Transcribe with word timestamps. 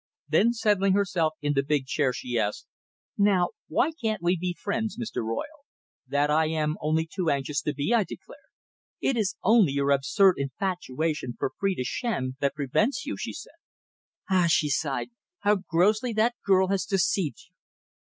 Then, 0.27 0.51
settling 0.53 0.93
herself 0.93 1.35
in 1.43 1.53
the 1.53 1.61
big 1.61 1.85
chair, 1.85 2.11
she 2.11 2.35
asked: 2.35 2.65
"Now, 3.19 3.49
why 3.67 3.91
can't 3.91 4.23
we 4.23 4.35
be 4.35 4.57
friends, 4.59 4.97
Mr. 4.97 5.23
Royle?" 5.23 5.67
"That 6.07 6.31
I 6.31 6.47
am 6.47 6.75
only 6.81 7.05
too 7.05 7.29
anxious 7.29 7.61
to 7.61 7.73
be," 7.75 7.93
I 7.93 8.03
declared. 8.03 8.49
"It 8.99 9.15
is 9.15 9.35
only 9.43 9.73
your 9.73 9.91
absurd 9.91 10.37
infatuation 10.39 11.35
for 11.37 11.51
Phrida 11.59 11.83
Shand 11.85 12.33
that 12.39 12.55
prevents 12.55 13.05
you," 13.05 13.15
she 13.15 13.31
said. 13.33 13.59
"Ah!" 14.27 14.47
she 14.49 14.69
sighed. 14.69 15.09
"How 15.41 15.57
grossly 15.69 16.13
that 16.13 16.33
girl 16.43 16.69
has 16.69 16.85
deceived 16.85 17.37
you!" 17.47 17.55